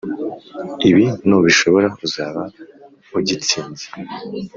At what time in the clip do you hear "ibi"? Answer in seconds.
0.89-1.05